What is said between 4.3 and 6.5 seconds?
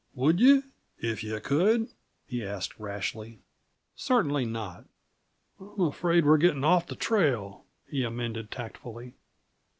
not!" "I'm afraid we're